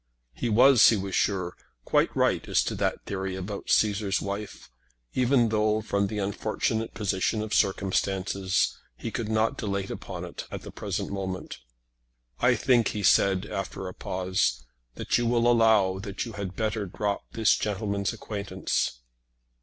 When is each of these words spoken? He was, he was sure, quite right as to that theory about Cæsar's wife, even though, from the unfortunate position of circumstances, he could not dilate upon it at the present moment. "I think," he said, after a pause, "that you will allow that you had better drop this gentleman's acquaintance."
He 0.33 0.49
was, 0.49 0.89
he 0.89 0.97
was 0.97 1.13
sure, 1.13 1.55
quite 1.85 2.09
right 2.15 2.47
as 2.49 2.63
to 2.63 2.73
that 2.73 3.05
theory 3.05 3.35
about 3.35 3.67
Cæsar's 3.67 4.19
wife, 4.19 4.71
even 5.13 5.49
though, 5.49 5.79
from 5.81 6.07
the 6.07 6.17
unfortunate 6.17 6.95
position 6.95 7.43
of 7.43 7.53
circumstances, 7.53 8.75
he 8.97 9.11
could 9.11 9.29
not 9.29 9.59
dilate 9.59 9.91
upon 9.91 10.25
it 10.25 10.47
at 10.49 10.63
the 10.63 10.71
present 10.71 11.11
moment. 11.11 11.59
"I 12.39 12.55
think," 12.55 12.87
he 12.87 13.03
said, 13.03 13.45
after 13.45 13.87
a 13.87 13.93
pause, 13.93 14.63
"that 14.95 15.19
you 15.19 15.27
will 15.27 15.47
allow 15.47 15.99
that 15.99 16.25
you 16.25 16.31
had 16.31 16.55
better 16.55 16.87
drop 16.87 17.23
this 17.33 17.55
gentleman's 17.55 18.11
acquaintance." 18.11 19.01